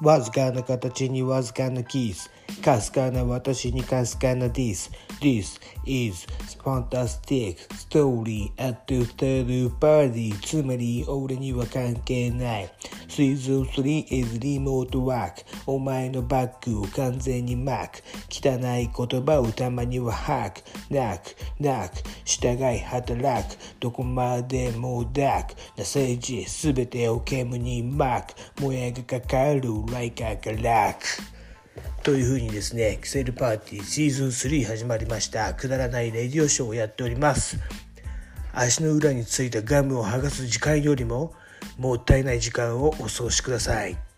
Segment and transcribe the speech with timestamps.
[0.00, 2.30] わずかな形にわずかなキス。
[2.62, 6.26] かすかな私にかすかな This This is
[6.62, 10.34] fantastic story at the third party.
[10.40, 12.72] つまり俺には関係ない。
[13.08, 15.44] シーズン3 is remote work.
[15.66, 20.64] お前のバッグを完全にマーク汚い言葉をたまには吐く。
[20.90, 21.36] 泣く。
[21.60, 22.11] 泣く。
[22.40, 29.62] 従い働くどこまでもダークな政治すべてを煙に巻くもやがかかる
[29.92, 31.04] ライカーが楽
[32.02, 35.54] というふうにですね、キセルパーティーシーズン3始まりました。
[35.54, 37.58] くだらないレディオショーをやっております。
[38.52, 41.32] 足の裏についたガムを剥がす時間よりも、
[41.78, 44.11] もったいない時間をお過ごしください。